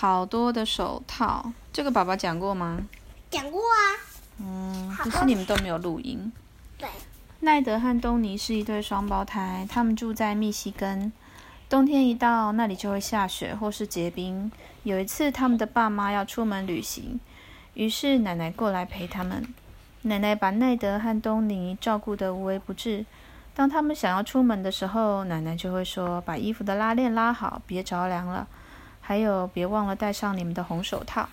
[0.00, 1.52] 好多的手套。
[1.72, 2.78] 这个爸爸讲过吗？
[3.30, 3.82] 讲过啊。
[4.38, 6.32] 嗯，可是你们都没有录音。
[6.76, 6.88] 对，
[7.40, 11.12] 奈德和东尼是一对双胞胎，他们住在密西根。
[11.68, 14.52] 冬天一到，那里就会下雪或是结冰。
[14.84, 17.18] 有一次，他们的爸妈要出门旅行，
[17.74, 19.52] 于是奶奶过来陪他们。
[20.02, 23.04] 奶奶把奈德和东尼照顾得无微不至。
[23.52, 28.46] 当他们想要出门的时候，奶奶就会说：“把衣服的拉链拉好，别着凉了。
[29.08, 31.30] 还有，别忘了戴上你们的红手套。”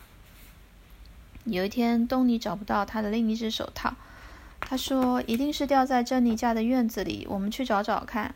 [1.44, 3.96] 有一天，东尼找不到他的另一只手套。
[4.62, 8.34] 他说：“一定是掉在珍妮家的院子里，我们去找找看。”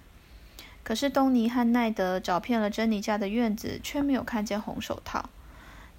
[0.84, 5.30] 可是东尼和奈德找遍了珍妮家的院子，却没有看见红手套。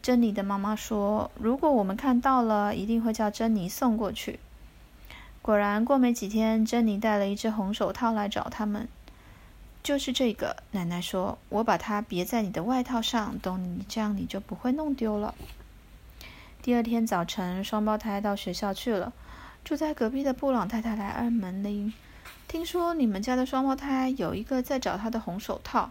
[0.02, 4.38] 珍妮的妈妈说：“如果我们看到了，一定会叫珍妮送过去。”
[5.40, 8.86] 果然，过没几天，珍妮带了一只红手套来找他们。
[9.90, 15.34] 就是这个，奶奶说：“我把它别在你的外套上，东尼，这样你就不会弄丢了。”
[16.62, 19.12] 第二天早晨，双胞胎到学校去了。
[19.64, 21.92] 住在隔壁的布朗太太来按门铃，
[22.46, 25.90] 听说你们家的双胞胎有一个在找他的红手套。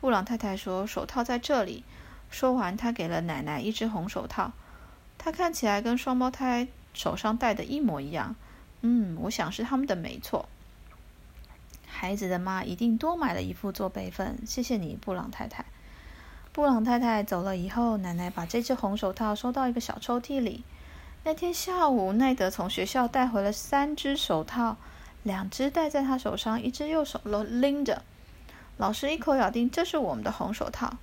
[0.00, 1.84] 布朗太太说：“手套在这里。”
[2.32, 4.52] 说完，她给了奶奶一只红手套，
[5.18, 8.34] 它看起来跟双胞胎手上戴的一模一样。
[8.80, 10.48] 嗯，我想是他们的没错。
[11.98, 14.36] 孩子的妈一定多买了一副做备份。
[14.46, 15.64] 谢谢你，布朗太太。
[16.52, 20.62] 布朗太太走了以后，奶奶把这只红手套收到一个小抽屉里。
[21.24, 24.76] 那天下午，奈德从学校带回了三只手套，
[25.22, 28.02] 两只戴在他手上，一只右手拎着。
[28.76, 30.98] 老师一口咬定这是我们的红手套。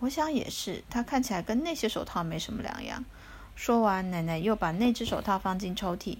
[0.00, 3.04] 我想也是，它看起来跟那些手套没什么两样。
[3.54, 6.16] 说完，奶奶又把那只手套放进抽屉。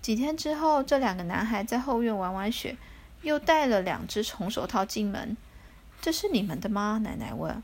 [0.00, 2.76] 几天之后，这两个男孩在后院玩完雪，
[3.24, 5.36] 又带了两只红手套进门。
[6.00, 7.00] 这是你们的吗？
[7.02, 7.62] 奶奶问。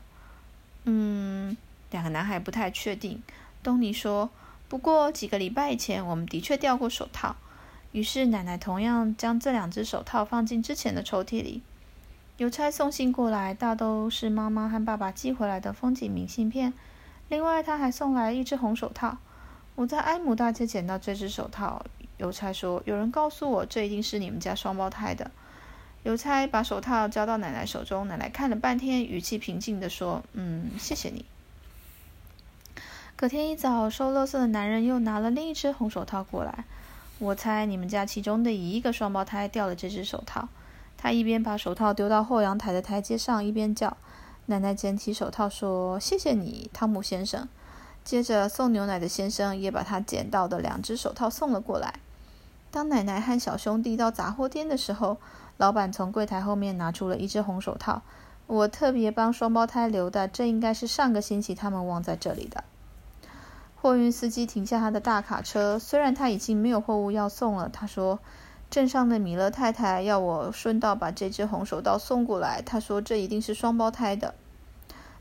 [0.83, 1.55] 嗯，
[1.91, 3.21] 两个男孩不太确定。
[3.63, 4.31] 东尼说
[4.67, 7.35] ：“不过几个礼拜前，我们的确掉过手套。”
[7.93, 11.61] 于是奶奶同样将这两只手套放进之前的抽屉里。
[12.37, 16.73] 邮差送信过来，大都是妈妈和爸爸寄回来的风景明信片。
[17.29, 19.19] 另外，他还送来一只红手套。
[19.75, 21.85] 我在埃姆大街捡到这只手套。
[22.17, 25.29] 邮差说：“有人告诉我，这一定是你们家双胞胎的。”
[26.03, 31.25] 邮差把手套交到奶奶手中，奶奶看了半天，语气平静地说：“嗯，谢谢你。”
[33.15, 36.65] 隔天一早，收垃圾的男人又拿了另一只红手套过来。
[37.19, 40.49] 我猜你们家其中的一个双胞胎掉了这只手套。
[40.97, 43.95] 他一边把手套丢到后阳台的台阶上，一边叫
[44.47, 47.47] ：“奶奶捡起手套说：‘谢谢你，汤姆先生。’
[48.03, 51.99] 接着，送牛奶的先生也把他捡到的两只手套送了过来。
[52.71, 55.17] 当奶奶和小兄弟到杂货店的时候，
[55.57, 58.01] 老板从柜台后面拿出了一只红手套。
[58.47, 62.63] 我特别帮双胞胎留的，这应该是上个星期他们忘在这里的。
[63.75, 68.19] 货运司机停下他的大卡车，虽然他已经没有货物要送了，他说。
[68.69, 72.61] 镇上的米勒太太要我顺道把这只红手套送过来。
[72.61, 74.33] 他说这一定是双胞胎的。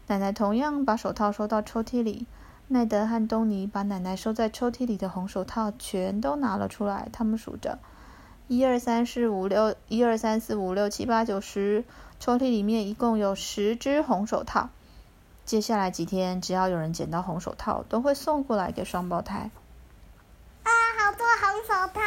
[0.07, 2.29] 奶奶同样把手套收到抽屉里。
[2.73, 7.09] 奈德和东尼把奶奶收在抽屉里的红手套全都拿了出来。
[7.13, 7.81] 他们数着：
[8.47, 11.85] 一二三四五六，一二三四五六七八九十。
[12.21, 14.71] 抽屉里面一共有十只红手套。
[15.45, 19.51] 接下来几天，只要有人捡到红手套，都会送过来给双胞胎。
[20.63, 22.01] 啊，好多红手套！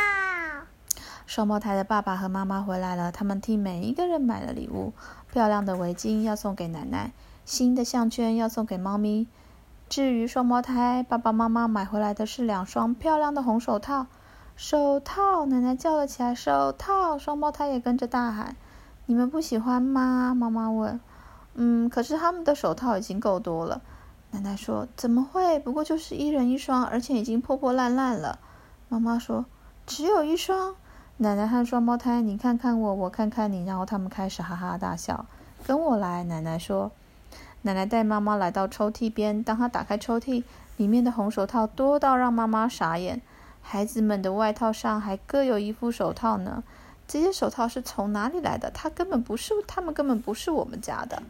[1.26, 4.94] 双胞胎的爸爸和妈妈回来了，他们替每一个人买了礼物：
[5.34, 7.12] 漂亮的围巾要送给奶奶，
[7.44, 9.28] 新的项圈要送给猫咪。
[9.96, 14.08] 至于双胞胎，爸爸妈妈买回来的是两双漂亮的红手套。
[14.56, 15.46] 手套！
[15.46, 18.56] 奶奶叫了起来：“手套！”双胞胎也跟着大喊
[19.06, 21.00] ：“你们不喜欢吗？”妈妈问。
[21.54, 23.84] “嗯，可是他们的手套已经够多了。”
[24.34, 24.88] 奶奶说。
[24.98, 25.60] “怎么会？
[25.60, 28.40] 不过就是一人一双，而且已经破破烂烂了。”
[28.90, 29.46] 妈妈说。
[29.86, 30.74] “只有一双？”
[31.18, 35.28] 奶奶和双胞胎，你看看我，我看看你，然后他们开始哈哈大笑。
[35.68, 36.92] 跟我来，奶奶说。
[37.64, 40.44] 奶奶带妈妈来到抽屉边，当她打开抽屉，
[40.78, 43.22] 里面的红手套多到让妈妈傻眼。
[43.62, 46.64] 孩子们的外套上还各有一副手套呢。
[47.08, 48.70] 这些手套是从哪里来的？
[48.72, 51.24] 它根本不是，他们根本不是我们家的。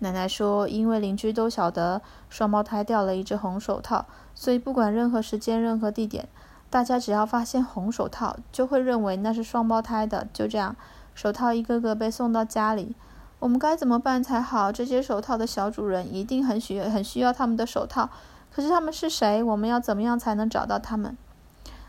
[0.00, 4.04] 奶奶说，因为邻居都晓得双胞胎掉了一只红手套，
[4.34, 6.28] 所以不管任何时间、任何地点。
[6.68, 10.26] 大家只要发现红手套，就会认为那是双胞胎的。
[10.34, 10.76] 就这样，
[11.14, 12.94] 手套一个个被送到家里。
[13.38, 14.72] 我们该怎么办才好？
[14.72, 18.08] 这些手套的小主人一定很需很需要他们的手套。
[18.50, 19.42] 可是他们是谁？
[19.42, 21.16] 我们要怎么样才能找到他们？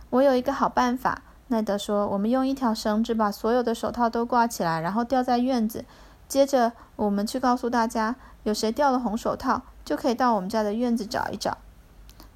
[0.10, 2.08] 我有一个好办法，奈德说。
[2.08, 5.86] 我们用一条绳子把所有的手套都挂起来，然后吊在院子。
[6.28, 11.58] 接着，我们去告诉大家，有谁掉了红手套，就可以到我们家的院子找一找。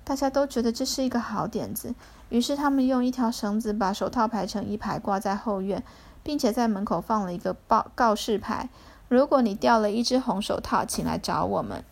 [0.03, 1.95] 大家都觉得这是一个好点子，
[2.29, 5.83] 于是他们用一条绳子把手套排成一排，挂在后院，
[6.21, 8.69] 并且在门口放了一个报告示牌：
[9.09, 11.83] 如果你掉了一只红手套，请来找我们。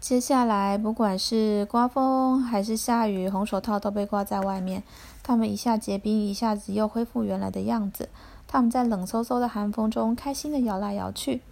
[0.00, 4.82] 接下来，不管是刮风还是下雨，红手套都被挂在外面。
[5.22, 8.08] 它们一下结冰，一下子又恢复原来的样子。
[8.48, 11.42] 它们在冷飕飕的寒风中开心地摇来摇去。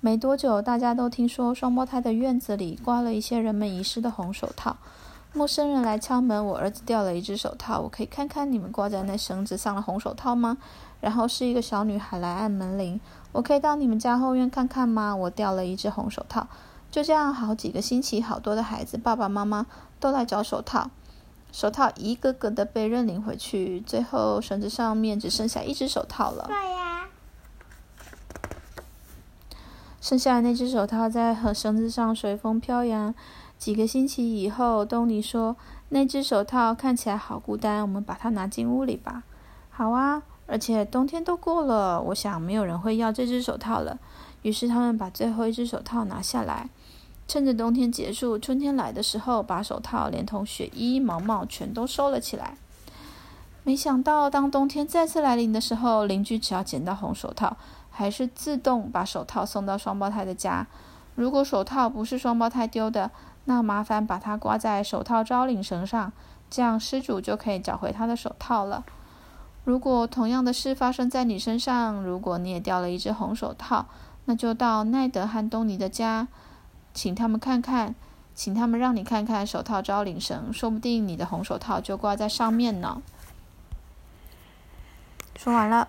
[0.00, 4.76] 没多久，大家都听说双胞胎的院子里挂了一些人们遗失的红手套。
[5.36, 10.56] 陌生人来敲门，我儿子掉了一只手套，我可以看看你们挂在那绳子上的红手套吗？
[11.00, 13.00] 然后是一个小女孩来按门铃，
[13.32, 15.14] 我可以到你们家后院看看吗？
[15.14, 16.46] 我掉了一只红手套。
[16.88, 19.66] 就这样，好几个星期，好多的孩子，爸爸妈妈
[19.98, 20.88] 都来找手套。
[21.50, 26.44] 手套一个个的被认领回去，最后绳子上面只剩下一只手套了。
[26.46, 27.08] 对呀。
[30.00, 33.12] 剩下的那只手套在和绳子上随风飘扬。
[33.64, 35.56] 几个星期以后，东尼说
[35.88, 39.22] ：“那只手套看起来好孤单，我们把它拿进屋里吧。”
[39.72, 43.98] 好啊，而且冬天都过了，我想没有人会要这只手套了。
[44.42, 46.68] 于是他们把最后一只手套拿下来。
[47.26, 52.58] 趁着冬天结束、春天来的时候，把手套连同雪衣、毛帽全都收了起来。
[53.62, 57.56] 没想到，当冬天再次来临的时候，邻居只要捡到红手套，
[57.90, 60.66] 还是自动把手套送到双胞胎的家。
[61.14, 63.10] 如果手套不是双胞胎丢的，
[63.44, 66.12] 那麻烦把它挂在手套招领绳上，
[66.48, 68.84] 这样失主就可以找回他的手套了。
[69.64, 73.86] 如果同样的事发生在你身上，如果你也掉了一只红手套，
[74.26, 76.28] 那就到奈德和东尼的家。
[76.92, 77.94] 请他们看看，
[78.34, 83.02] 请他们让你看看手套招领绳，说不定你的红手套就挂在上面呢。
[85.36, 85.88] 说完了。